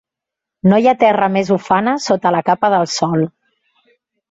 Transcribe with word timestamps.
No 0.71 0.79
hi 0.83 0.89
ha 0.91 0.95
terra 1.03 1.27
més 1.35 1.51
ufana 1.57 1.95
sota 2.07 2.33
la 2.39 2.43
capa 2.51 2.73
del 2.77 2.91
sol. 2.97 3.31